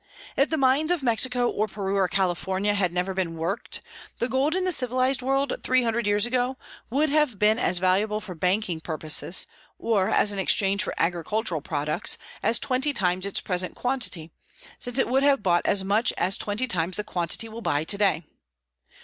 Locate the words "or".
1.47-1.67, 1.95-2.07, 9.77-10.09